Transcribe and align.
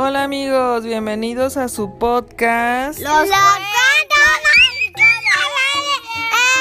Hola 0.00 0.22
amigos, 0.22 0.84
bienvenidos 0.84 1.56
a 1.56 1.68
su 1.68 1.98
podcast. 1.98 3.00
Los 3.00 3.10
cuentos 3.10 3.34
mágicos 4.46 4.94
de 4.94 5.02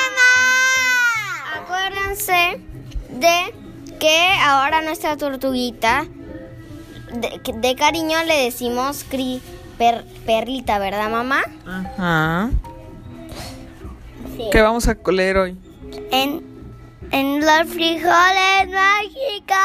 Emma. 0.08 1.62
Acuérdense 1.62 2.60
de 3.10 3.54
que 4.00 4.18
ahora 4.42 4.81
nuestra 4.81 5.18
tortuguita 5.18 6.08
de, 7.13 7.40
de 7.54 7.76
cariño 7.76 8.23
le 8.23 8.42
decimos 8.46 9.05
cri, 9.08 9.40
per- 9.78 10.04
perlita, 10.26 10.79
¿verdad, 10.79 11.12
mamá? 11.12 11.44
Ajá. 11.67 12.49
Sí. 14.35 14.49
¿Qué 14.51 14.62
vamos 14.63 14.88
a 14.88 14.97
leer 15.12 15.38
hoy? 15.38 15.56
En, 16.09 16.41
en 17.12 17.41
los 17.41 17.67
frijoles 17.72 18.67
mágicos. 18.73 19.58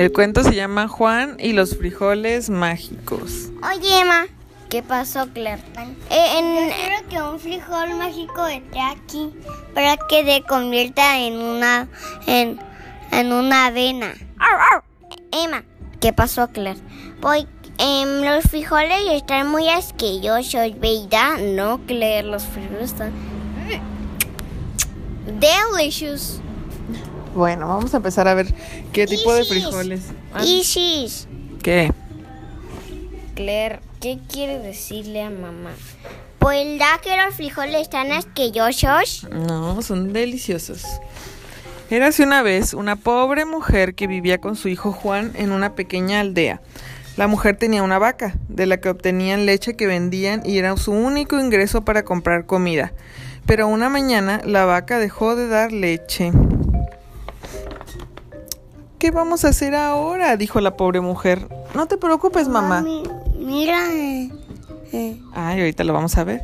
El 0.00 0.12
cuento 0.12 0.42
se 0.42 0.54
llama 0.54 0.88
Juan 0.88 1.36
y 1.38 1.52
los 1.52 1.76
frijoles 1.76 2.48
mágicos. 2.48 3.50
Oye, 3.62 4.00
Emma. 4.00 4.28
¿Qué 4.70 4.82
pasó, 4.82 5.28
Claire? 5.34 5.62
Eh, 6.08 6.38
en, 6.38 6.70
quiero 6.70 7.08
que 7.10 7.20
un 7.20 7.38
frijol 7.38 7.96
mágico 7.98 8.46
esté 8.46 8.80
aquí 8.80 9.30
para 9.74 9.98
que 9.98 10.24
se 10.24 10.42
convierta 10.48 11.18
en 11.18 11.36
una 11.36 11.86
en, 12.26 12.58
en 13.12 13.30
una 13.30 13.66
avena. 13.66 14.14
Emma, 15.32 15.64
¿qué 16.00 16.14
pasó, 16.14 16.48
Claire? 16.48 16.80
Pues 17.20 17.44
em, 17.76 18.22
los 18.22 18.44
frijoles 18.44 19.02
están 19.12 19.48
muy 19.48 19.68
asquerosos, 19.68 20.80
¿verdad? 20.80 21.36
No, 21.40 21.78
Claire, 21.86 22.26
los 22.26 22.44
frijoles 22.44 22.92
están 22.92 23.12
delicious. 25.38 26.40
Bueno, 27.34 27.68
vamos 27.68 27.94
a 27.94 27.98
empezar 27.98 28.26
a 28.28 28.34
ver 28.34 28.52
qué 28.92 29.06
tipo 29.06 29.32
de 29.34 29.44
frijoles. 29.44 30.02
Ah, 30.34 30.44
Isis. 30.44 31.28
¿Qué? 31.62 31.92
Claire, 33.34 33.80
¿qué 34.00 34.18
quiere 34.28 34.58
decirle 34.58 35.22
a 35.22 35.30
mamá? 35.30 35.70
Pues 36.38 36.78
ya 36.78 36.98
que 37.02 37.16
los 37.16 37.34
frijoles 37.34 37.82
están 37.82 38.12
asquerosos. 38.12 39.28
No, 39.30 39.80
son 39.82 40.12
deliciosos. 40.12 40.84
Érase 41.90 42.22
una 42.22 42.42
vez 42.42 42.72
una 42.72 42.96
pobre 42.96 43.44
mujer 43.44 43.94
que 43.94 44.06
vivía 44.06 44.38
con 44.38 44.56
su 44.56 44.68
hijo 44.68 44.92
Juan 44.92 45.32
en 45.34 45.52
una 45.52 45.74
pequeña 45.74 46.20
aldea. 46.20 46.60
La 47.16 47.26
mujer 47.26 47.56
tenía 47.56 47.82
una 47.82 47.98
vaca, 47.98 48.34
de 48.48 48.66
la 48.66 48.80
que 48.80 48.88
obtenían 48.88 49.44
leche 49.44 49.76
que 49.76 49.86
vendían 49.86 50.42
y 50.44 50.58
era 50.58 50.76
su 50.76 50.92
único 50.92 51.38
ingreso 51.38 51.84
para 51.84 52.04
comprar 52.04 52.46
comida. 52.46 52.92
Pero 53.44 53.68
una 53.68 53.88
mañana 53.88 54.40
la 54.44 54.64
vaca 54.64 54.98
dejó 54.98 55.36
de 55.36 55.48
dar 55.48 55.72
leche. 55.72 56.32
¿Qué 59.00 59.10
vamos 59.10 59.46
a 59.46 59.48
hacer 59.48 59.74
ahora? 59.74 60.36
dijo 60.36 60.60
la 60.60 60.76
pobre 60.76 61.00
mujer. 61.00 61.48
No 61.74 61.86
te 61.86 61.96
preocupes, 61.96 62.48
mamá. 62.48 62.82
Mami, 62.82 63.02
mira. 63.38 63.92
eh, 63.94 64.30
eh, 64.92 65.18
Ay, 65.32 65.60
ahorita 65.60 65.84
lo 65.84 65.94
vamos 65.94 66.18
a 66.18 66.24
ver. 66.24 66.42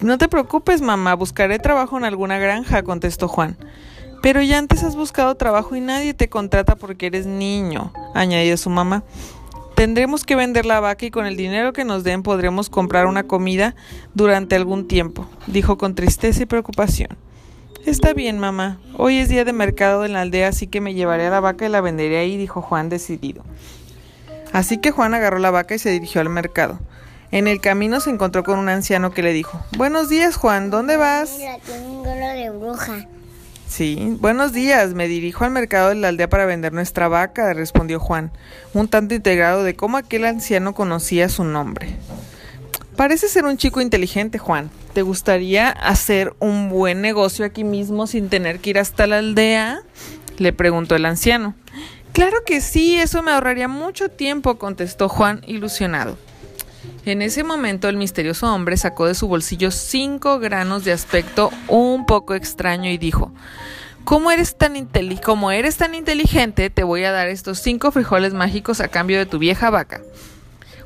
No 0.00 0.18
te 0.18 0.28
preocupes, 0.28 0.82
mamá, 0.82 1.14
buscaré 1.14 1.60
trabajo 1.60 1.96
en 1.96 2.04
alguna 2.04 2.38
granja, 2.38 2.82
contestó 2.82 3.28
Juan. 3.28 3.56
Pero 4.22 4.42
ya 4.42 4.58
antes 4.58 4.82
has 4.82 4.96
buscado 4.96 5.36
trabajo 5.36 5.76
y 5.76 5.80
nadie 5.80 6.14
te 6.14 6.28
contrata 6.28 6.74
porque 6.74 7.06
eres 7.06 7.26
niño, 7.26 7.92
añadió 8.12 8.56
su 8.56 8.68
mamá. 8.68 9.04
Tendremos 9.76 10.24
que 10.24 10.34
vender 10.34 10.66
la 10.66 10.80
vaca 10.80 11.06
y 11.06 11.10
con 11.12 11.26
el 11.26 11.36
dinero 11.36 11.72
que 11.72 11.84
nos 11.84 12.04
den 12.04 12.22
podremos 12.24 12.70
comprar 12.70 13.06
una 13.06 13.22
comida 13.24 13.76
durante 14.14 14.56
algún 14.56 14.88
tiempo, 14.88 15.26
dijo 15.46 15.78
con 15.78 15.94
tristeza 15.94 16.42
y 16.42 16.46
preocupación. 16.46 17.16
Está 17.86 18.14
bien, 18.14 18.38
mamá. 18.38 18.78
Hoy 18.96 19.18
es 19.18 19.28
día 19.28 19.44
de 19.44 19.52
mercado 19.52 20.06
en 20.06 20.14
la 20.14 20.22
aldea, 20.22 20.48
así 20.48 20.66
que 20.66 20.80
me 20.80 20.94
llevaré 20.94 21.26
a 21.26 21.30
la 21.30 21.40
vaca 21.40 21.66
y 21.66 21.68
la 21.68 21.82
venderé 21.82 22.16
ahí, 22.16 22.38
dijo 22.38 22.62
Juan 22.62 22.88
decidido. 22.88 23.44
Así 24.52 24.78
que 24.78 24.90
Juan 24.90 25.12
agarró 25.12 25.38
la 25.38 25.50
vaca 25.50 25.74
y 25.74 25.78
se 25.78 25.90
dirigió 25.90 26.22
al 26.22 26.30
mercado. 26.30 26.78
En 27.30 27.46
el 27.46 27.60
camino 27.60 28.00
se 28.00 28.08
encontró 28.08 28.42
con 28.42 28.58
un 28.58 28.70
anciano 28.70 29.12
que 29.12 29.22
le 29.22 29.34
dijo, 29.34 29.60
Buenos 29.76 30.08
días, 30.08 30.36
Juan, 30.36 30.70
¿dónde 30.70 30.96
vas? 30.96 31.36
Mira, 31.36 31.58
tiene 31.58 31.86
un 31.86 31.98
gorro 31.98 32.28
de 32.28 32.50
bruja. 32.50 33.06
Sí, 33.68 34.16
buenos 34.18 34.52
días, 34.52 34.94
me 34.94 35.06
dirijo 35.06 35.44
al 35.44 35.50
mercado 35.50 35.90
de 35.90 35.96
la 35.96 36.08
aldea 36.08 36.28
para 36.28 36.46
vender 36.46 36.72
nuestra 36.72 37.08
vaca, 37.08 37.52
respondió 37.52 38.00
Juan, 38.00 38.30
un 38.72 38.88
tanto 38.88 39.14
integrado 39.14 39.62
de 39.62 39.76
cómo 39.76 39.98
aquel 39.98 40.24
anciano 40.24 40.74
conocía 40.74 41.28
su 41.28 41.44
nombre. 41.44 41.96
Parece 42.96 43.28
ser 43.28 43.44
un 43.44 43.56
chico 43.56 43.80
inteligente, 43.80 44.38
Juan. 44.38 44.70
¿Te 44.92 45.02
gustaría 45.02 45.68
hacer 45.68 46.34
un 46.38 46.68
buen 46.68 47.00
negocio 47.00 47.44
aquí 47.44 47.64
mismo 47.64 48.06
sin 48.06 48.28
tener 48.28 48.60
que 48.60 48.70
ir 48.70 48.78
hasta 48.78 49.06
la 49.06 49.18
aldea? 49.18 49.82
le 50.38 50.52
preguntó 50.52 50.96
el 50.96 51.06
anciano. 51.06 51.54
Claro 52.12 52.38
que 52.46 52.60
sí, 52.60 52.96
eso 52.96 53.22
me 53.22 53.32
ahorraría 53.32 53.68
mucho 53.68 54.08
tiempo, 54.08 54.56
contestó 54.56 55.08
Juan, 55.08 55.42
ilusionado. 55.46 56.16
En 57.04 57.22
ese 57.22 57.44
momento 57.44 57.88
el 57.88 57.96
misterioso 57.96 58.52
hombre 58.52 58.76
sacó 58.76 59.06
de 59.06 59.14
su 59.14 59.28
bolsillo 59.28 59.70
cinco 59.70 60.38
granos 60.38 60.84
de 60.84 60.92
aspecto 60.92 61.50
un 61.68 62.06
poco 62.06 62.34
extraño 62.34 62.90
y 62.90 62.98
dijo, 62.98 63.32
¿Cómo 64.04 64.30
eres 64.30 64.56
tan 64.56 64.88
como 65.22 65.50
eres 65.50 65.76
tan 65.76 65.94
inteligente, 65.94 66.68
te 66.70 66.84
voy 66.84 67.04
a 67.04 67.12
dar 67.12 67.28
estos 67.28 67.58
cinco 67.58 67.90
frijoles 67.90 68.34
mágicos 68.34 68.80
a 68.80 68.88
cambio 68.88 69.18
de 69.18 69.26
tu 69.26 69.38
vieja 69.38 69.70
vaca. 69.70 70.02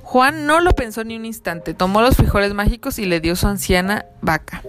Juan 0.09 0.47
no 0.47 0.61
lo 0.61 0.71
pensó 0.71 1.05
ni 1.05 1.17
un 1.17 1.27
instante, 1.27 1.75
tomó 1.75 2.01
los 2.01 2.17
frijoles 2.17 2.55
mágicos 2.55 2.99
y 2.99 3.05
le 3.05 3.21
dio 3.21 3.37
su 3.37 3.47
anciana 3.47 4.07
vaca. 4.23 4.63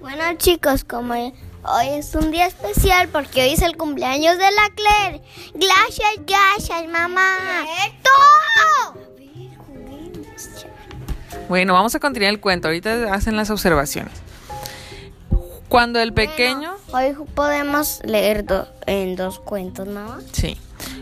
Bueno, 0.00 0.22
chicos, 0.36 0.84
como 0.84 1.14
hoy 1.14 1.88
es 1.88 2.14
un 2.14 2.30
día 2.30 2.44
especial 2.44 3.08
porque 3.08 3.44
hoy 3.44 3.54
es 3.54 3.62
el 3.62 3.78
cumpleaños 3.78 4.36
de 4.36 4.44
la 4.44 4.68
Claire. 4.74 5.22
Gracias, 5.54 6.10
gracias, 6.26 6.86
mamá. 6.86 7.64
Bueno, 11.48 11.72
vamos 11.72 11.94
a 11.94 11.98
continuar 11.98 12.34
el 12.34 12.40
cuento, 12.40 12.68
ahorita 12.68 13.14
hacen 13.14 13.38
las 13.38 13.48
observaciones. 13.48 14.23
Cuando 15.74 15.98
el 15.98 16.12
pequeño... 16.12 16.72
Hoy 16.92 17.16
podemos 17.34 18.00
leer 18.04 18.44
do- 18.44 18.68
en 18.86 19.16
dos 19.16 19.40
cuentos, 19.40 19.88
mamá. 19.88 20.20
Sí. 20.30 20.56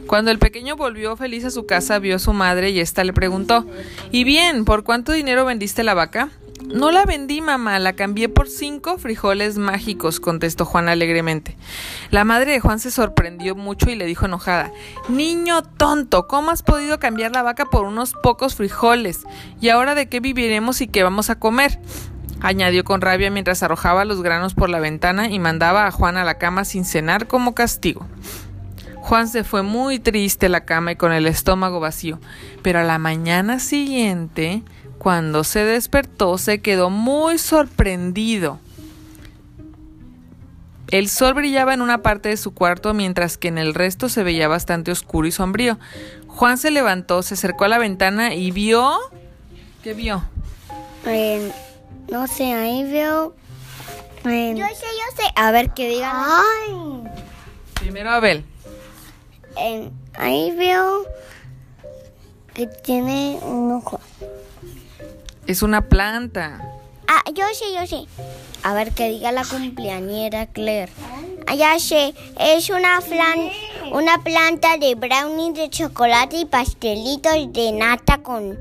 Cuando 0.06 0.30
el 0.30 0.38
pequeño 0.38 0.76
volvió 0.76 1.14
feliz 1.14 1.44
a 1.44 1.50
su 1.50 1.66
casa, 1.66 1.98
vio 1.98 2.16
a 2.16 2.18
su 2.18 2.32
madre 2.32 2.70
y 2.70 2.80
ésta 2.80 3.04
le 3.04 3.12
preguntó, 3.12 3.66
¿Y 4.12 4.24
bien, 4.24 4.64
por 4.64 4.82
cuánto 4.82 5.12
dinero 5.12 5.44
vendiste 5.44 5.82
la 5.82 5.92
vaca? 5.92 6.30
No 6.64 6.90
la 6.90 7.04
vendí, 7.04 7.42
mamá, 7.42 7.78
la 7.80 7.92
cambié 7.92 8.30
por 8.30 8.48
cinco 8.48 8.96
frijoles 8.96 9.58
mágicos, 9.58 10.20
contestó 10.20 10.64
Juan 10.64 10.88
alegremente. 10.88 11.54
La 12.10 12.24
madre 12.24 12.52
de 12.52 12.60
Juan 12.60 12.78
se 12.78 12.90
sorprendió 12.90 13.54
mucho 13.54 13.90
y 13.90 13.94
le 13.94 14.06
dijo 14.06 14.24
enojada, 14.24 14.72
Niño 15.10 15.62
tonto, 15.64 16.26
¿cómo 16.26 16.50
has 16.50 16.62
podido 16.62 16.98
cambiar 16.98 17.32
la 17.32 17.42
vaca 17.42 17.66
por 17.66 17.84
unos 17.84 18.14
pocos 18.22 18.54
frijoles? 18.54 19.26
¿Y 19.60 19.68
ahora 19.68 19.94
de 19.94 20.08
qué 20.08 20.20
viviremos 20.20 20.80
y 20.80 20.86
qué 20.88 21.02
vamos 21.02 21.28
a 21.28 21.38
comer? 21.38 21.78
Añadió 22.42 22.84
con 22.84 23.00
rabia 23.00 23.30
mientras 23.30 23.62
arrojaba 23.62 24.04
los 24.04 24.22
granos 24.22 24.54
por 24.54 24.68
la 24.68 24.80
ventana 24.80 25.28
y 25.28 25.38
mandaba 25.38 25.86
a 25.86 25.90
Juan 25.90 26.16
a 26.16 26.24
la 26.24 26.38
cama 26.38 26.64
sin 26.64 26.84
cenar 26.84 27.26
como 27.26 27.54
castigo. 27.54 28.06
Juan 28.96 29.28
se 29.28 29.44
fue 29.44 29.62
muy 29.62 29.98
triste 29.98 30.46
a 30.46 30.48
la 30.50 30.64
cama 30.64 30.92
y 30.92 30.96
con 30.96 31.12
el 31.12 31.26
estómago 31.26 31.80
vacío, 31.80 32.20
pero 32.62 32.80
a 32.80 32.84
la 32.84 32.98
mañana 32.98 33.58
siguiente, 33.58 34.62
cuando 34.98 35.44
se 35.44 35.64
despertó, 35.64 36.38
se 36.38 36.60
quedó 36.60 36.90
muy 36.90 37.38
sorprendido. 37.38 38.60
El 40.88 41.08
sol 41.08 41.34
brillaba 41.34 41.72
en 41.72 41.80
una 41.80 42.02
parte 42.02 42.28
de 42.28 42.36
su 42.36 42.52
cuarto, 42.52 42.92
mientras 42.92 43.38
que 43.38 43.48
en 43.48 43.56
el 43.56 43.72
resto 43.72 44.08
se 44.08 44.22
veía 44.22 44.46
bastante 44.46 44.92
oscuro 44.92 45.26
y 45.26 45.32
sombrío. 45.32 45.78
Juan 46.26 46.58
se 46.58 46.70
levantó, 46.70 47.22
se 47.22 47.34
acercó 47.34 47.64
a 47.64 47.68
la 47.68 47.78
ventana 47.78 48.34
y 48.34 48.50
vio... 48.50 48.92
¿Qué 49.82 49.94
vio? 49.94 50.22
No 52.08 52.26
sé, 52.26 52.52
ahí 52.52 52.84
veo. 52.84 53.34
yo 54.24 54.30
sé, 54.30 54.34
yo 54.56 55.16
sé. 55.16 55.22
A 55.36 55.50
ver 55.50 55.70
qué 55.70 55.88
digan. 55.88 56.12
Ay. 56.14 57.02
Primero 57.74 58.10
Abel. 58.10 58.44
Ahí 60.14 60.50
veo 60.52 61.04
que 62.54 62.66
tiene 62.66 63.38
un 63.42 63.72
ojo. 63.72 64.00
Es 65.46 65.62
una 65.62 65.88
planta. 65.88 66.60
Ah, 67.08 67.22
yo 67.34 67.44
sé, 67.52 67.64
yo 67.74 67.86
sé. 67.86 68.06
A 68.62 68.74
ver 68.74 68.92
qué 68.92 69.08
diga 69.10 69.32
la 69.32 69.44
cumpleañera 69.44 70.46
Claire. 70.46 70.92
Ah, 71.46 71.54
ya 71.56 71.78
sé, 71.80 72.14
es 72.38 72.70
una, 72.70 73.00
flan- 73.00 73.50
una 73.92 74.22
planta 74.22 74.78
de 74.78 74.94
brownies 74.94 75.54
de 75.54 75.68
chocolate 75.68 76.36
y 76.36 76.44
pastelitos 76.44 77.52
de 77.52 77.72
nata 77.72 78.18
con, 78.18 78.56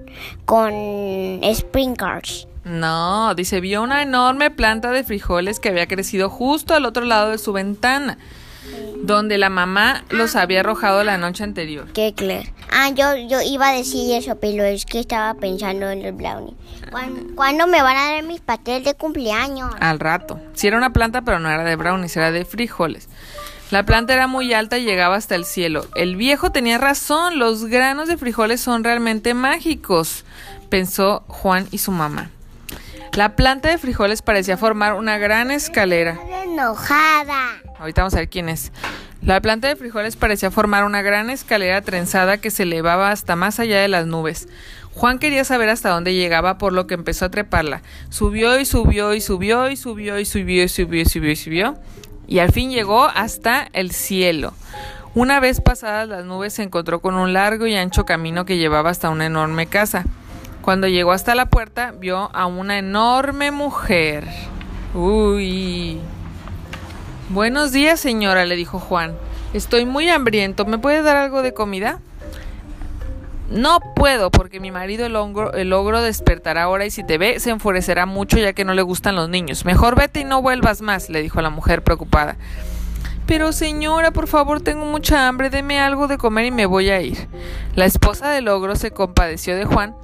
con 0.46 1.40
sprinkles. 1.54 2.48
No, 2.64 3.34
dice, 3.34 3.60
vio 3.60 3.82
una 3.82 4.02
enorme 4.04 4.52
planta 4.52 4.92
de 4.92 5.04
frijoles 5.04 5.60
que 5.60 5.70
había 5.70 5.88
crecido 5.88 6.30
justo 6.30 6.76
al 6.76 6.86
otro 6.86 7.06
lado 7.06 7.32
de 7.32 7.40
su 7.40 7.54
ventana, 7.54 8.20
donde 8.98 9.40
la 9.40 9.50
mamá 9.50 10.04
los 10.10 10.36
había 10.36 10.60
arrojado 10.60 11.04
la 11.04 11.18
noche 11.18 11.44
anterior. 11.44 11.88
¿Qué, 11.94 12.14
Claire? 12.14 12.54
Ah, 12.72 12.90
yo, 12.90 13.16
yo 13.16 13.42
iba 13.42 13.70
a 13.70 13.74
decir 13.74 14.16
eso, 14.16 14.36
pero 14.36 14.64
es 14.64 14.86
que 14.86 15.00
estaba 15.00 15.34
pensando 15.34 15.90
en 15.90 16.06
el 16.06 16.14
brownie. 16.14 16.56
¿Cuándo, 16.92 17.36
cuándo 17.36 17.68
me 17.68 17.82
van 17.82 17.98
a 17.98 18.12
dar 18.14 18.24
mis 18.24 18.42
pasteles 18.42 18.84
de 18.86 18.94
cumpleaños? 18.94 19.72
Al 19.80 20.00
rato. 20.00 20.40
Sí 20.54 20.68
era 20.68 20.78
una 20.78 20.94
planta, 20.94 21.24
pero 21.24 21.40
no 21.40 21.50
era 21.50 21.64
de 21.64 21.76
brownies, 21.76 22.16
era 22.16 22.32
de 22.32 22.46
frijoles. 22.46 23.10
La 23.72 23.86
planta 23.86 24.14
era 24.14 24.28
muy 24.28 24.54
alta 24.54 24.78
y 24.78 24.84
llegaba 24.84 25.16
hasta 25.16 25.34
el 25.36 25.46
cielo. 25.46 25.86
El 25.96 26.16
viejo 26.16 26.52
tenía 26.52 26.78
razón, 26.78 27.40
los 27.40 27.66
granos 27.66 28.08
de 28.08 28.18
frijoles 28.18 28.62
son 28.62 28.84
realmente 28.84 29.34
mágicos, 29.34 30.26
pensó 30.70 31.24
Juan 31.28 31.68
y 31.72 31.80
su 31.80 31.92
mamá. 31.92 32.30
La 33.14 33.36
planta 33.36 33.70
de 33.70 33.78
frijoles 33.78 34.22
parecía 34.22 34.56
formar 34.56 34.94
una 34.94 35.18
gran 35.18 35.52
escalera. 35.52 36.18
Enojada. 36.44 37.62
Ahorita 37.78 38.04
vamos 38.04 38.14
a 38.14 38.20
ver 38.20 38.30
quién 38.30 38.48
es. 38.48 38.72
La 39.22 39.42
planta 39.42 39.68
de 39.68 39.76
frijoles 39.76 40.16
parecía 40.16 40.50
formar 40.50 40.86
una 40.86 41.02
gran 41.02 41.30
escalera 41.30 41.82
trenzada 41.82 42.38
que 42.38 42.52
se 42.52 42.64
elevaba 42.64 43.12
hasta 43.12 43.36
más 43.36 43.60
allá 43.60 43.82
de 43.82 43.90
las 43.90 44.08
nubes. 44.08 44.48
Juan 44.94 45.20
quería 45.20 45.44
saber 45.44 45.68
hasta 45.68 45.90
dónde 45.90 46.14
llegaba, 46.14 46.58
por 46.58 46.72
lo 46.72 46.88
que 46.88 46.94
empezó 46.94 47.26
a 47.26 47.32
treparla. 47.32 47.82
Subió 48.10 48.58
y 48.58 48.66
subió 48.66 49.14
y 49.14 49.20
subió 49.20 49.70
y 49.70 49.76
subió 49.76 50.18
y 50.18 50.26
subió 50.26 50.64
y 50.64 50.70
subió 50.70 51.02
y 51.02 51.06
subió 51.06 51.32
y 51.32 51.36
subió. 51.36 51.78
Y 52.28 52.40
al 52.40 52.54
fin 52.54 52.72
llegó 52.72 53.06
hasta 53.06 53.68
el 53.74 53.92
cielo. 53.92 54.54
Una 55.16 55.42
vez 55.42 55.60
pasadas 55.60 56.08
las 56.08 56.24
nubes 56.24 56.54
se 56.54 56.64
encontró 56.64 57.02
con 57.02 57.16
un 57.16 57.34
largo 57.34 57.68
y 57.68 57.76
ancho 57.76 58.06
camino 58.06 58.46
que 58.46 58.58
llevaba 58.58 58.90
hasta 58.90 59.10
una 59.10 59.26
enorme 59.26 59.68
casa. 59.68 60.06
Cuando 60.62 60.88
llegó 60.88 61.12
hasta 61.12 61.34
la 61.34 61.48
puerta, 61.48 61.92
vio 61.92 62.30
a 62.34 62.46
una 62.46 62.78
enorme 62.78 63.50
mujer. 63.50 64.28
Uy. 64.94 66.00
Buenos 67.30 67.72
días, 67.72 68.00
señora, 68.00 68.46
le 68.46 68.56
dijo 68.56 68.80
Juan. 68.80 69.16
Estoy 69.54 69.86
muy 69.86 70.08
hambriento. 70.10 70.66
¿Me 70.66 70.78
puede 70.78 71.02
dar 71.02 71.18
algo 71.18 71.42
de 71.42 71.56
comida? 71.56 72.00
No 73.50 73.80
puedo 73.96 74.30
porque 74.30 74.60
mi 74.60 74.70
marido 74.70 75.06
el, 75.06 75.16
ogro, 75.16 75.54
el 75.54 75.74
ogro 75.74 76.02
despertará 76.02 76.64
ahora 76.64 76.86
y 76.86 76.92
si 76.92 77.04
te 77.04 77.18
ve 77.18 77.40
se 77.40 77.50
enfurecerá 77.50 78.06
mucho 78.06 78.38
ya 78.38 78.54
que 78.54 78.64
no 78.64 78.76
le 78.76 78.84
gustan 78.84 79.16
los 79.16 79.30
niños. 79.30 79.66
Mejor 79.66 79.96
vete 79.96 80.22
y 80.22 80.26
no 80.26 80.44
vuelvas 80.44 80.82
más, 80.82 81.10
le 81.10 81.24
dijo 81.24 81.42
la 81.42 81.50
mujer 81.50 81.84
preocupada. 81.84 82.38
Pero 83.26 83.52
señora, 83.52 84.12
por 84.12 84.28
favor, 84.28 84.62
tengo 84.62 84.86
mucha 84.86 85.28
hambre, 85.28 85.50
deme 85.50 85.80
algo 85.80 86.08
de 86.08 86.18
comer 86.18 86.46
y 86.46 86.52
me 86.52 86.66
voy 86.66 86.92
a 86.92 87.02
ir. 87.02 87.28
La 87.76 87.86
esposa 87.86 88.30
del 88.30 88.48
ogro 88.48 88.76
se 88.76 88.92
compadeció 88.92 89.56
de 89.56 89.66
Juan 89.66 89.96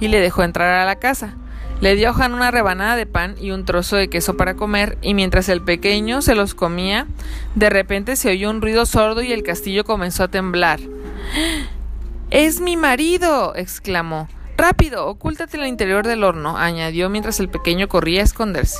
y 0.00 0.08
le 0.08 0.20
dejó 0.20 0.42
entrar 0.42 0.68
a 0.80 0.84
la 0.84 0.96
casa. 0.96 1.34
Le 1.80 1.94
dio 1.94 2.08
a 2.08 2.12
Juan 2.14 2.32
una 2.32 2.50
rebanada 2.50 2.96
de 2.96 3.04
pan 3.04 3.34
y 3.38 3.50
un 3.50 3.66
trozo 3.66 3.96
de 3.96 4.08
queso 4.08 4.36
para 4.36 4.54
comer, 4.54 4.96
y 5.02 5.12
mientras 5.12 5.48
el 5.50 5.60
pequeño 5.60 6.22
se 6.22 6.34
los 6.34 6.54
comía, 6.54 7.06
de 7.54 7.68
repente 7.68 8.16
se 8.16 8.30
oyó 8.30 8.48
un 8.48 8.62
ruido 8.62 8.86
sordo 8.86 9.20
y 9.20 9.32
el 9.32 9.42
castillo 9.42 9.84
comenzó 9.84 10.24
a 10.24 10.28
temblar. 10.28 10.80
Es 12.30 12.60
mi 12.60 12.76
marido. 12.76 13.54
exclamó. 13.54 14.28
Rápido, 14.56 15.06
ocúltate 15.06 15.56
en 15.56 15.62
el 15.62 15.68
interior 15.68 16.04
del 16.06 16.24
horno, 16.24 16.56
añadió 16.56 17.08
mientras 17.08 17.38
el 17.38 17.48
pequeño 17.48 17.86
corría 17.86 18.22
a 18.22 18.24
esconderse. 18.24 18.78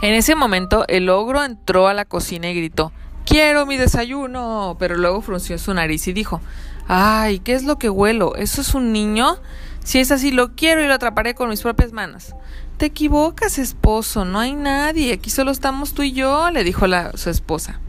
En 0.00 0.14
ese 0.14 0.34
momento 0.34 0.84
el 0.88 1.10
ogro 1.10 1.44
entró 1.44 1.88
a 1.88 1.94
la 1.94 2.04
cocina 2.04 2.48
y 2.48 2.54
gritó 2.54 2.90
Quiero 3.32 3.64
mi 3.64 3.78
desayuno. 3.78 4.76
pero 4.78 4.94
luego 4.94 5.22
frunció 5.22 5.56
su 5.56 5.72
nariz 5.72 6.06
y 6.06 6.12
dijo 6.12 6.42
Ay, 6.86 7.38
¿qué 7.38 7.54
es 7.54 7.64
lo 7.64 7.78
que 7.78 7.88
huelo? 7.88 8.36
¿Eso 8.36 8.60
es 8.60 8.74
un 8.74 8.92
niño? 8.92 9.38
Si 9.82 10.00
es 10.00 10.10
así, 10.12 10.32
lo 10.32 10.54
quiero 10.54 10.84
y 10.84 10.86
lo 10.86 10.92
atraparé 10.92 11.34
con 11.34 11.48
mis 11.48 11.62
propias 11.62 11.92
manos. 11.92 12.34
Te 12.76 12.84
equivocas, 12.86 13.58
esposo, 13.58 14.26
no 14.26 14.38
hay 14.38 14.54
nadie, 14.54 15.14
aquí 15.14 15.30
solo 15.30 15.50
estamos 15.50 15.94
tú 15.94 16.02
y 16.02 16.12
yo, 16.12 16.50
le 16.50 16.62
dijo 16.62 16.86
la, 16.86 17.16
su 17.16 17.30
esposa. 17.30 17.80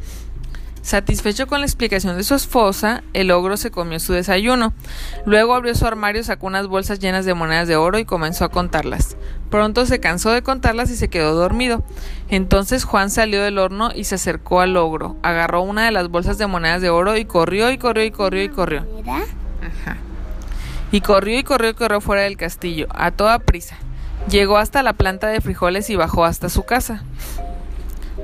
Satisfecho 0.84 1.48
con 1.48 1.62
la 1.62 1.66
explicación 1.66 2.18
de 2.18 2.26
su 2.26 2.36
esposa, 2.36 3.04
el 3.14 3.32
ogro 3.32 3.56
se 3.56 3.72
comió 3.72 4.02
su 4.02 4.12
desayuno. 4.12 4.74
Luego 5.26 5.56
abrió 5.56 5.74
su 5.76 5.88
armario, 5.88 6.26
sacó 6.26 6.46
unas 6.46 6.68
bolsas 6.68 7.00
llenas 7.00 7.24
de 7.24 7.34
monedas 7.34 7.70
de 7.70 7.78
oro 7.78 8.00
y 8.00 8.06
comenzó 8.06 8.44
a 8.44 8.50
contarlas. 8.50 9.16
Pronto 9.50 9.86
se 9.86 10.02
cansó 10.02 10.32
de 10.32 10.42
contarlas 10.42 10.92
y 10.92 10.98
se 10.98 11.08
quedó 11.08 11.36
dormido. 11.36 11.86
Entonces 12.28 12.84
Juan 12.84 13.10
salió 13.10 13.42
del 13.42 13.60
horno 13.60 13.92
y 13.96 14.04
se 14.04 14.16
acercó 14.16 14.60
al 14.60 14.76
ogro, 14.76 15.16
agarró 15.24 15.62
una 15.62 15.86
de 15.86 15.92
las 15.92 16.10
bolsas 16.10 16.38
de 16.38 16.48
monedas 16.48 16.82
de 16.82 16.90
oro 16.90 17.16
y 17.16 17.24
corrió 17.24 17.72
y 17.72 17.78
corrió 17.78 18.04
y 18.04 18.12
corrió 18.12 18.44
y 18.44 18.50
corrió. 18.50 18.86
Ajá. 19.08 19.98
Y 20.92 21.00
corrió 21.00 21.40
y 21.40 21.44
corrió 21.44 21.70
y 21.70 21.76
corrió 21.76 22.02
fuera 22.02 22.24
del 22.24 22.36
castillo, 22.36 22.88
a 22.90 23.12
toda 23.12 23.40
prisa. 23.40 23.78
Llegó 24.30 24.58
hasta 24.58 24.84
la 24.84 24.92
planta 24.92 25.28
de 25.28 25.40
frijoles 25.40 25.90
y 25.90 25.96
bajó 25.96 26.26
hasta 26.26 26.50
su 26.50 26.64
casa. 26.64 27.04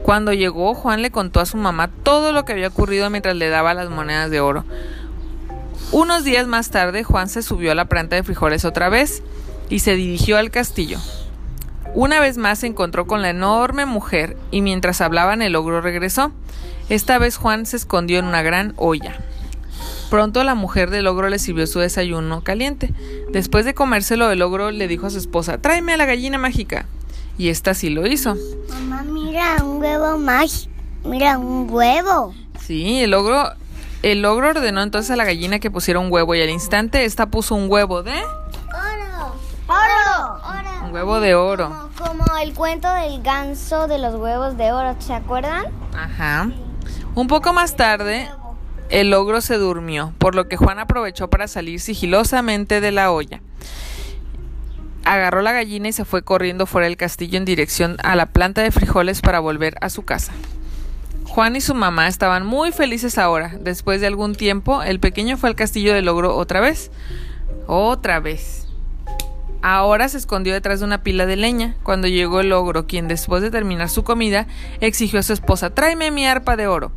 Cuando 0.09 0.33
llegó, 0.33 0.73
Juan 0.73 1.03
le 1.03 1.11
contó 1.11 1.39
a 1.39 1.45
su 1.45 1.55
mamá 1.55 1.87
todo 1.87 2.31
lo 2.31 2.43
que 2.43 2.53
había 2.53 2.69
ocurrido 2.69 3.11
mientras 3.11 3.35
le 3.35 3.49
daba 3.49 3.75
las 3.75 3.91
monedas 3.91 4.31
de 4.31 4.39
oro. 4.39 4.65
Unos 5.91 6.23
días 6.23 6.47
más 6.47 6.71
tarde, 6.71 7.03
Juan 7.03 7.29
se 7.29 7.43
subió 7.43 7.71
a 7.71 7.75
la 7.75 7.85
planta 7.85 8.15
de 8.15 8.23
frijoles 8.23 8.65
otra 8.65 8.89
vez 8.89 9.21
y 9.69 9.81
se 9.81 9.93
dirigió 9.93 10.39
al 10.39 10.49
castillo. 10.49 10.97
Una 11.93 12.19
vez 12.19 12.39
más 12.39 12.57
se 12.57 12.65
encontró 12.65 13.05
con 13.05 13.21
la 13.21 13.29
enorme 13.29 13.85
mujer 13.85 14.35
y 14.49 14.63
mientras 14.63 14.99
hablaban 14.99 15.43
el 15.43 15.55
ogro 15.55 15.79
regresó. 15.79 16.31
Esta 16.89 17.19
vez 17.19 17.37
Juan 17.37 17.67
se 17.67 17.77
escondió 17.77 18.17
en 18.17 18.25
una 18.25 18.41
gran 18.41 18.73
olla. 18.77 19.15
Pronto 20.09 20.43
la 20.43 20.55
mujer 20.55 20.89
del 20.89 21.05
ogro 21.05 21.29
le 21.29 21.37
sirvió 21.37 21.67
su 21.67 21.81
desayuno 21.81 22.43
caliente. 22.43 22.95
Después 23.31 23.63
de 23.63 23.75
comérselo, 23.75 24.31
el 24.31 24.41
ogro 24.41 24.71
le 24.71 24.87
dijo 24.87 25.05
a 25.05 25.11
su 25.11 25.19
esposa, 25.19 25.59
tráeme 25.59 25.93
a 25.93 25.97
la 25.97 26.05
gallina 26.05 26.39
mágica. 26.39 26.87
Y 27.39 27.47
esta 27.47 27.73
sí 27.73 27.89
lo 27.89 28.05
hizo. 28.05 28.35
Mamá, 28.67 29.03
mira, 29.03 29.63
un 29.63 29.81
huevo 29.81 30.17
mágico. 30.17 30.69
Mira, 31.05 31.37
un 31.37 31.69
huevo. 31.71 32.35
Sí, 32.59 33.01
el 33.01 33.13
ogro, 33.13 33.53
el 34.03 34.25
ogro 34.25 34.49
ordenó 34.49 34.83
entonces 34.83 35.09
a 35.11 35.15
la 35.15 35.23
gallina 35.23 35.59
que 35.59 35.71
pusiera 35.71 36.01
un 36.01 36.11
huevo 36.11 36.35
y 36.35 36.41
al 36.41 36.49
instante 36.49 37.05
esta 37.05 37.27
puso 37.27 37.55
un 37.55 37.71
huevo 37.71 38.03
de... 38.03 38.11
Oro. 38.11 39.35
Oro. 39.69 40.85
Un 40.85 40.93
huevo 40.93 41.21
de 41.21 41.33
oro. 41.33 41.89
Como, 41.97 42.25
como, 42.25 42.37
el 42.39 42.53
cuento 42.53 42.91
del 42.93 43.23
ganso 43.23 43.87
de 43.87 43.99
los 43.99 44.15
huevos 44.15 44.57
de 44.57 44.73
oro, 44.73 44.97
¿se 44.99 45.13
acuerdan? 45.13 45.63
Ajá. 45.97 46.51
Un 47.15 47.27
poco 47.27 47.53
más 47.53 47.77
tarde, 47.77 48.29
el 48.89 49.13
ogro 49.13 49.39
se 49.39 49.55
durmió, 49.55 50.13
por 50.17 50.35
lo 50.35 50.49
que 50.49 50.57
Juan 50.57 50.77
aprovechó 50.77 51.29
para 51.29 51.47
salir 51.47 51.79
sigilosamente 51.79 52.81
de 52.81 52.91
la 52.91 53.13
olla 53.13 53.41
agarró 55.05 55.41
la 55.41 55.53
gallina 55.53 55.89
y 55.89 55.93
se 55.93 56.05
fue 56.05 56.21
corriendo 56.21 56.65
fuera 56.65 56.87
del 56.87 56.97
castillo 56.97 57.37
en 57.37 57.45
dirección 57.45 57.97
a 58.03 58.15
la 58.15 58.27
planta 58.27 58.61
de 58.61 58.71
frijoles 58.71 59.21
para 59.21 59.39
volver 59.39 59.75
a 59.81 59.89
su 59.89 60.03
casa. 60.03 60.33
Juan 61.25 61.55
y 61.55 61.61
su 61.61 61.75
mamá 61.75 62.07
estaban 62.07 62.45
muy 62.45 62.71
felices 62.71 63.17
ahora. 63.17 63.53
Después 63.59 64.01
de 64.01 64.07
algún 64.07 64.35
tiempo, 64.35 64.81
el 64.81 64.99
pequeño 64.99 65.37
fue 65.37 65.49
al 65.49 65.55
castillo 65.55 65.93
del 65.93 66.07
ogro 66.07 66.35
otra 66.35 66.59
vez. 66.59 66.91
Otra 67.67 68.19
vez. 68.19 68.67
Ahora 69.61 70.09
se 70.09 70.17
escondió 70.17 70.53
detrás 70.53 70.79
de 70.79 70.85
una 70.85 71.03
pila 71.03 71.25
de 71.25 71.35
leña. 71.35 71.75
Cuando 71.83 72.07
llegó 72.07 72.39
el 72.39 72.51
ogro, 72.51 72.87
quien 72.87 73.07
después 73.07 73.41
de 73.41 73.51
terminar 73.51 73.89
su 73.89 74.03
comida, 74.03 74.47
exigió 74.81 75.19
a 75.19 75.23
su 75.23 75.33
esposa 75.33 75.69
tráeme 75.69 76.11
mi 76.11 76.25
arpa 76.25 76.55
de 76.55 76.67
oro. 76.67 76.91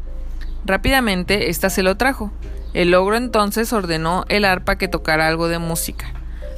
Rápidamente, 0.64 1.50
ésta 1.50 1.70
se 1.70 1.82
lo 1.82 1.96
trajo. 1.96 2.32
El 2.72 2.94
ogro 2.94 3.16
entonces 3.16 3.72
ordenó 3.72 4.24
el 4.28 4.44
arpa 4.44 4.76
que 4.76 4.88
tocara 4.88 5.26
algo 5.26 5.48
de 5.48 5.58
música. 5.58 6.12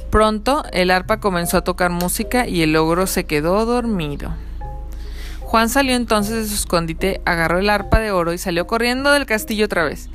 Pronto 0.09 0.63
el 0.71 0.91
arpa 0.91 1.19
comenzó 1.19 1.57
a 1.57 1.63
tocar 1.63 1.91
música 1.91 2.47
y 2.47 2.61
el 2.61 2.75
ogro 2.75 3.07
se 3.07 3.25
quedó 3.25 3.65
dormido. 3.65 4.33
Juan 5.41 5.69
salió 5.69 5.95
entonces 5.95 6.35
de 6.35 6.47
su 6.47 6.55
escondite, 6.55 7.21
agarró 7.25 7.59
el 7.59 7.69
arpa 7.69 7.99
de 7.99 8.11
oro 8.11 8.33
y 8.33 8.37
salió 8.37 8.65
corriendo 8.67 9.11
del 9.11 9.25
castillo 9.25 9.65
otra 9.65 9.83
vez. 9.83 10.09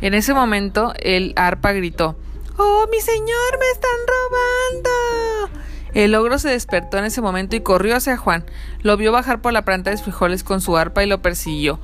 En 0.00 0.14
ese 0.14 0.34
momento 0.34 0.92
el 0.98 1.32
arpa 1.36 1.72
gritó 1.72 2.16
¡Oh, 2.56 2.86
mi 2.90 3.00
señor, 3.00 3.58
me 3.58 3.70
están 3.72 3.90
robando! 4.06 5.60
El 5.94 6.14
ogro 6.14 6.38
se 6.38 6.48
despertó 6.48 6.98
en 6.98 7.04
ese 7.04 7.20
momento 7.20 7.54
y 7.54 7.60
corrió 7.60 7.96
hacia 7.96 8.16
Juan. 8.16 8.44
Lo 8.82 8.96
vio 8.96 9.12
bajar 9.12 9.40
por 9.40 9.52
la 9.52 9.64
planta 9.64 9.90
de 9.90 9.98
frijoles 9.98 10.42
con 10.42 10.60
su 10.60 10.76
arpa 10.76 11.04
y 11.04 11.06
lo 11.06 11.20
persiguió. 11.20 11.78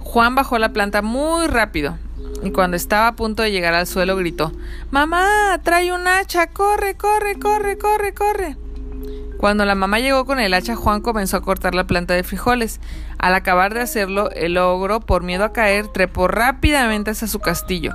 Juan 0.00 0.34
bajó 0.34 0.58
la 0.58 0.72
planta 0.72 1.02
muy 1.02 1.46
rápido 1.46 1.98
y 2.42 2.50
cuando 2.50 2.76
estaba 2.76 3.08
a 3.08 3.16
punto 3.16 3.42
de 3.42 3.50
llegar 3.50 3.74
al 3.74 3.86
suelo 3.86 4.16
gritó 4.16 4.52
Mamá, 4.90 5.60
trae 5.62 5.92
un 5.92 6.06
hacha, 6.06 6.48
corre, 6.48 6.96
corre, 6.96 7.38
corre, 7.38 7.78
corre, 7.78 8.14
corre. 8.14 8.56
Cuando 9.38 9.66
la 9.66 9.74
mamá 9.74 9.98
llegó 9.98 10.24
con 10.24 10.40
el 10.40 10.54
hacha, 10.54 10.76
Juan 10.76 11.02
comenzó 11.02 11.36
a 11.36 11.42
cortar 11.42 11.74
la 11.74 11.86
planta 11.86 12.14
de 12.14 12.24
frijoles. 12.24 12.80
Al 13.18 13.34
acabar 13.34 13.74
de 13.74 13.82
hacerlo, 13.82 14.30
el 14.30 14.56
ogro, 14.56 15.00
por 15.00 15.22
miedo 15.22 15.44
a 15.44 15.52
caer, 15.52 15.88
trepó 15.88 16.26
rápidamente 16.26 17.10
hacia 17.10 17.28
su 17.28 17.40
castillo, 17.40 17.92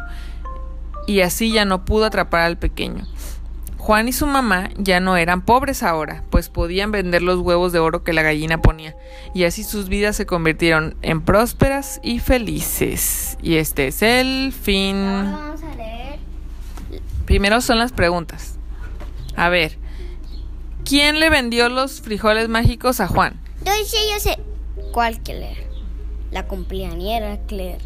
y 1.07 1.21
así 1.21 1.51
ya 1.51 1.65
no 1.65 1.83
pudo 1.83 2.05
atrapar 2.05 2.41
al 2.41 2.57
pequeño. 2.57 3.07
Juan 3.81 4.07
y 4.07 4.13
su 4.13 4.27
mamá 4.27 4.69
ya 4.77 4.99
no 4.99 5.17
eran 5.17 5.41
pobres 5.41 5.81
ahora, 5.81 6.23
pues 6.29 6.49
podían 6.49 6.91
vender 6.91 7.23
los 7.23 7.39
huevos 7.39 7.71
de 7.71 7.79
oro 7.79 8.03
que 8.03 8.13
la 8.13 8.21
gallina 8.21 8.61
ponía, 8.61 8.95
y 9.33 9.45
así 9.45 9.63
sus 9.63 9.89
vidas 9.89 10.15
se 10.15 10.27
convirtieron 10.27 10.95
en 11.01 11.21
prósperas 11.21 11.99
y 12.03 12.19
felices. 12.19 13.39
Y 13.41 13.55
este 13.55 13.87
es 13.87 14.03
el 14.03 14.53
fin. 14.53 15.03
vamos 15.03 15.63
a 15.63 15.75
leer. 15.75 16.19
Primero 17.25 17.59
son 17.59 17.79
las 17.79 17.91
preguntas. 17.91 18.59
A 19.35 19.49
ver, 19.49 19.79
¿quién 20.85 21.19
le 21.19 21.31
vendió 21.31 21.67
los 21.67 22.01
frijoles 22.01 22.49
mágicos 22.49 22.99
a 22.99 23.07
Juan? 23.07 23.41
Yo 23.65 23.71
sé, 23.83 23.97
yo 24.13 24.19
sé. 24.19 24.37
¿Cuál 24.91 25.21
Claire? 25.21 25.67
La 26.29 26.45
cumpleañera 26.45 27.39
Claire. 27.47 27.79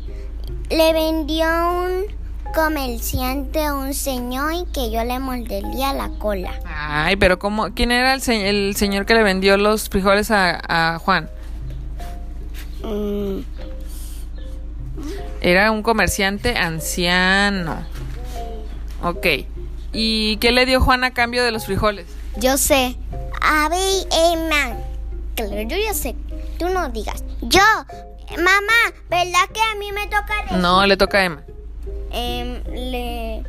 Le 0.69 0.91
vendió 0.91 1.47
un 1.47 2.24
comerciante 2.53 3.71
un 3.71 3.93
señor 3.93 4.53
y 4.53 4.65
que 4.71 4.91
yo 4.91 5.03
le 5.03 5.19
mordería 5.19 5.93
la 5.93 6.09
cola. 6.09 6.53
Ay, 6.65 7.15
pero 7.15 7.39
¿cómo? 7.39 7.73
¿Quién 7.73 7.91
era 7.91 8.13
el, 8.13 8.21
señor 8.75 9.05
que 9.05 9.13
le 9.13 9.23
vendió 9.23 9.57
los 9.57 9.89
frijoles 9.89 10.31
a, 10.31 10.99
Juan? 11.03 11.29
Mm, 12.83 13.39
Era 15.41 15.71
un 15.71 15.83
comerciante 15.83 16.55
anciano. 16.57 17.77
Ok. 19.03 19.27
¿Y 19.93 20.37
qué 20.37 20.51
le 20.51 20.65
dio 20.65 20.81
Juan 20.81 21.03
a 21.03 21.11
cambio 21.11 21.43
de 21.43 21.51
los 21.51 21.65
frijoles? 21.65 22.07
Yo 22.37 22.57
sé. 22.57 22.95
A 23.41 23.69
ver, 23.69 24.07
Emma. 24.11 24.77
Claro, 25.35 25.61
yo 25.61 25.77
ya 25.77 25.93
sé. 25.93 26.15
Tú 26.57 26.69
no 26.69 26.89
digas. 26.89 27.23
Yo. 27.41 27.61
Mamá, 28.31 28.93
¿verdad 29.09 29.49
que 29.53 29.61
a 29.61 29.75
mí 29.77 29.91
me 29.91 30.05
toca 30.07 30.41
decir? 30.43 30.57
No, 30.57 30.85
le 30.85 30.97
toca 30.97 31.19
a 31.19 31.25
Emma. 31.25 31.43
Em, 32.11 32.61
le... 32.73 33.43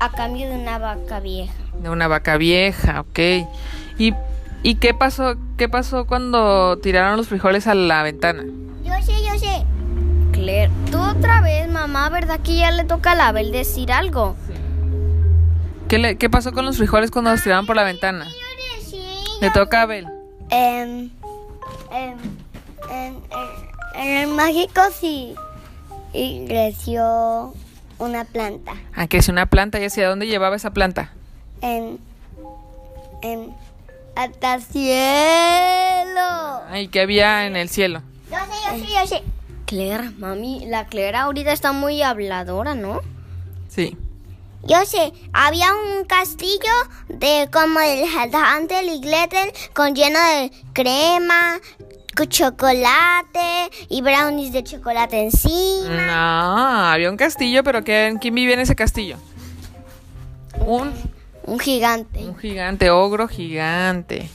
A 0.00 0.10
cambio 0.10 0.48
de 0.48 0.56
una 0.56 0.78
vaca 0.78 1.20
vieja. 1.20 1.54
De 1.80 1.88
una 1.88 2.08
vaca 2.08 2.36
vieja, 2.36 3.00
ok. 3.00 3.18
¿Y, 3.98 4.12
y 4.62 4.74
qué 4.76 4.92
pasó 4.92 5.36
qué 5.56 5.68
pasó 5.68 6.06
cuando 6.06 6.78
tiraron 6.78 7.16
los 7.16 7.28
frijoles 7.28 7.66
a 7.66 7.74
la 7.74 8.02
ventana? 8.02 8.44
Yo 8.84 8.92
sé, 9.02 9.12
yo 9.24 9.38
sé. 9.38 9.64
Claire, 10.32 10.70
tú 10.90 10.98
otra 11.00 11.40
vez, 11.40 11.68
mamá, 11.70 12.10
¿verdad 12.10 12.40
que 12.40 12.56
ya 12.56 12.70
le 12.72 12.84
toca 12.84 13.12
a 13.12 13.14
la 13.14 13.28
Abel 13.28 13.52
decir 13.52 13.92
algo? 13.92 14.34
¿Qué, 15.88 15.98
le- 15.98 16.16
qué 16.18 16.28
pasó 16.28 16.52
con 16.52 16.66
los 16.66 16.76
frijoles 16.76 17.10
cuando 17.10 17.30
los 17.30 17.42
tiraron 17.42 17.64
por 17.66 17.76
la 17.76 17.84
ventana? 17.84 18.26
Le 19.40 19.50
toca 19.50 19.80
a 19.80 19.82
Abel. 19.82 20.06
Em, 20.50 21.10
em, 21.92 22.16
en, 22.90 23.14
en- 23.14 24.00
en 24.02 24.16
el 24.18 24.28
mágico 24.34 24.80
sí. 24.98 25.34
Creció 26.12 27.54
una 27.98 28.24
planta. 28.24 28.74
Ah, 28.94 29.06
es 29.10 29.28
una 29.28 29.46
planta. 29.46 29.80
¿Y 29.80 29.84
hacia 29.84 30.08
dónde 30.08 30.26
llevaba 30.26 30.56
esa 30.56 30.72
planta? 30.72 31.12
En. 31.60 31.98
En. 33.22 33.54
Hasta 34.16 34.54
el 34.54 34.62
cielo. 34.62 36.24
Ay, 36.70 36.88
¿qué 36.88 37.00
había 37.00 37.46
en 37.46 37.56
el 37.56 37.68
cielo? 37.68 38.02
Yo 38.30 38.36
sé, 38.38 38.78
yo 38.78 38.84
sé, 38.84 38.92
yo 38.92 39.06
sé. 39.06 39.22
Claire, 39.66 40.10
mami, 40.18 40.66
la 40.66 40.86
Claire 40.86 41.16
ahorita 41.16 41.52
está 41.52 41.72
muy 41.72 42.02
habladora, 42.02 42.74
¿no? 42.74 43.00
Sí. 43.68 43.96
Yo 44.66 44.84
sé, 44.86 45.12
había 45.32 45.68
un 45.74 46.04
castillo 46.04 46.72
de 47.08 47.48
como 47.52 47.80
el 47.80 48.04
Hansel 48.14 48.88
y 48.88 49.00
Gretel 49.00 49.52
con 49.74 49.94
lleno 49.94 50.18
de 50.18 50.52
crema, 50.72 51.60
chocolate 52.22 53.70
y 53.88 54.00
brownies 54.02 54.52
de 54.52 54.62
chocolate 54.62 55.20
en 55.20 55.32
sí. 55.32 55.80
No, 55.88 56.12
había 56.86 57.10
un 57.10 57.16
castillo, 57.16 57.64
pero 57.64 57.82
¿quién, 57.82 58.18
quién 58.18 58.34
vivía 58.34 58.54
en 58.54 58.60
ese 58.60 58.76
castillo? 58.76 59.16
Un, 60.58 60.92
Un 61.46 61.58
gigante. 61.58 62.20
un 62.20 62.36
gigante, 62.38 62.90
ogro 62.90 63.26
gigante. 63.26 64.28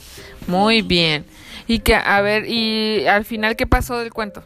Muy 0.46 0.82
bien. 0.82 1.24
Y 1.66 1.78
que, 1.78 1.94
a 1.94 2.20
ver, 2.20 2.46
y 2.46 3.06
al 3.06 3.24
final, 3.24 3.56
¿qué 3.56 3.66
pasó 3.66 3.96
del 3.98 4.12
cuento? 4.12 4.42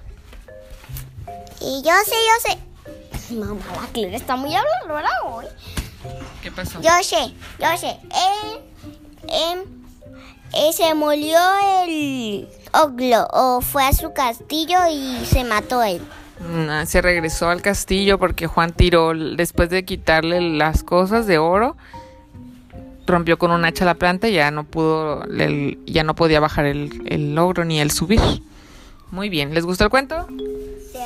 Y 1.60 1.82
yo 1.82 1.92
sé, 2.04 2.14
yo 2.14 2.52
sé. 2.52 3.34
Mamá, 3.34 3.60
la 3.80 3.88
Claire 3.92 4.16
está 4.16 4.36
muy 4.36 4.54
habladora 4.54 5.10
hoy. 5.24 5.46
¿Qué 6.42 6.50
pasó? 6.52 6.80
Yo 6.82 6.90
sé, 7.02 7.32
yo 7.58 7.76
sé. 7.78 7.98
Él, 8.02 8.60
em, 9.28 9.60
eh, 10.52 10.72
se 10.74 10.92
murió 10.94 11.38
el 11.84 12.46
oglo 12.82 13.26
o 13.32 13.60
fue 13.60 13.84
a 13.84 13.92
su 13.92 14.12
castillo 14.12 14.78
y 14.90 15.24
se 15.26 15.44
mató 15.44 15.82
él. 15.82 16.00
Mm, 16.40 16.84
Se 16.86 17.00
regresó 17.00 17.48
al 17.48 17.62
castillo 17.62 18.18
porque 18.18 18.46
Juan 18.46 18.72
tiró, 18.72 19.12
después 19.14 19.70
de 19.70 19.84
quitarle 19.84 20.40
las 20.40 20.82
cosas 20.82 21.26
de 21.26 21.38
oro, 21.38 21.76
rompió 23.06 23.38
con 23.38 23.50
un 23.50 23.64
hacha 23.64 23.84
la 23.84 23.94
planta 23.94 24.28
y 24.28 24.32
ya 24.34 24.50
no 24.50 24.64
pudo, 24.64 25.24
el- 25.24 25.78
ya 25.86 26.04
no 26.04 26.14
podía 26.14 26.40
bajar 26.40 26.64
el, 26.66 27.02
el 27.06 27.38
ogro 27.38 27.64
ni 27.64 27.80
el 27.80 27.90
subir. 27.90 28.20
Muy 29.10 29.28
bien, 29.28 29.54
¿les 29.54 29.64
gustó 29.64 29.84
el 29.84 29.90
cuento? 29.90 30.26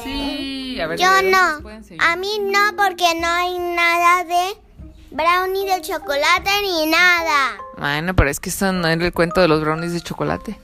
Sí, 0.05 0.79
a 0.81 0.87
ver. 0.87 0.99
Yo 0.99 1.09
¿de 1.11 1.15
dónde 1.17 1.31
no. 1.33 1.99
A 2.05 2.17
mí 2.17 2.39
no, 2.41 2.77
porque 2.77 3.05
no 3.21 3.27
hay 3.27 3.59
nada 3.59 4.25
de 4.25 4.57
brownie 5.11 5.67
de 5.67 5.81
chocolate 5.83 6.51
ni 6.63 6.87
nada. 6.87 7.57
Bueno, 7.77 8.15
pero 8.15 8.31
es 8.31 8.41
que 8.41 8.51
eso 8.51 8.73
no 8.73 8.87
era 8.89 9.05
el 9.05 9.13
cuento 9.13 9.41
de 9.41 9.49
los 9.49 9.61
brownies 9.61 9.93
de 9.93 10.01
chocolate. 10.01 10.59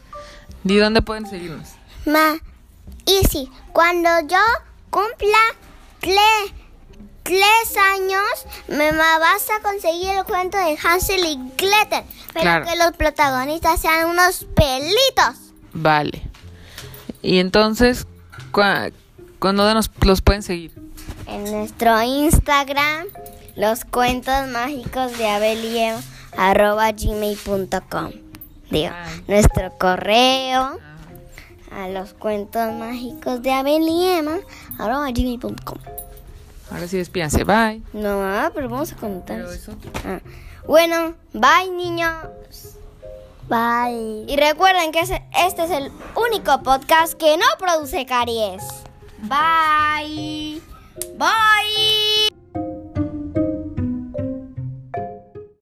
¿Di 0.64 0.76
dónde 0.78 1.02
pueden 1.02 1.26
seguirnos? 1.26 1.68
Ma, 2.06 2.36
y 3.06 3.24
si 3.28 3.48
cuando 3.72 4.08
yo 4.28 4.38
cumpla 4.90 5.38
tle- 6.00 6.52
tres 7.22 7.76
años, 7.94 8.22
me 8.68 8.92
ma- 8.92 9.18
vas 9.18 9.46
a 9.50 9.60
conseguir 9.62 10.10
el 10.10 10.24
cuento 10.24 10.58
de 10.58 10.76
Hansel 10.82 11.24
y 11.24 11.36
Gretel. 11.56 12.04
Pero 12.32 12.40
Claro. 12.42 12.66
que 12.66 12.76
los 12.76 12.92
protagonistas 12.92 13.80
sean 13.80 14.08
unos 14.08 14.44
pelitos. 14.54 15.36
Vale. 15.72 16.22
Y 17.22 17.38
entonces, 17.38 18.06
¿cuá- 18.52 18.90
¿cuándo 19.38 19.72
nos 19.72 19.90
los 20.02 20.20
pueden 20.20 20.42
seguir? 20.42 20.72
En 21.26 21.44
nuestro 21.50 22.02
Instagram, 22.02 23.06
los 23.56 23.84
cuentos 23.84 24.46
mágicos 24.48 25.16
de 25.16 25.28
Abel 25.28 25.64
y 25.64 25.78
Eva, 25.78 26.00
arroba 26.36 26.92
gmail.com. 26.92 28.10
Digo, 28.74 28.90
Ah. 28.92 29.06
nuestro 29.28 29.72
correo 29.78 30.78
a 31.70 31.88
los 31.88 32.12
cuentos 32.14 32.72
mágicos 32.74 33.42
de 33.42 33.52
Abel 33.52 33.82
y 33.88 34.06
Emma, 34.08 34.38
arroba 34.78 35.10
gmail.com. 35.10 35.78
Ahora 36.70 36.88
sí, 36.88 36.96
despídanse. 36.96 37.44
Bye. 37.44 37.82
No, 37.92 38.18
mamá, 38.18 38.50
pero 38.54 38.68
vamos 38.68 38.92
a 38.92 38.96
contar. 38.96 39.40
Eso- 39.40 39.72
Ah, 40.04 40.20
Bueno, 40.66 41.14
bye 41.32 41.68
niños. 41.70 42.14
Bye. 43.48 44.24
Y 44.26 44.36
recuerden 44.36 44.90
que 44.92 45.00
este 45.00 45.64
es 45.64 45.70
el 45.70 45.92
único 46.16 46.62
podcast 46.62 47.12
que 47.14 47.36
no 47.36 47.44
produce 47.58 48.06
caries. 48.06 48.62
Bye. 49.22 50.62
Bye. 51.18 52.43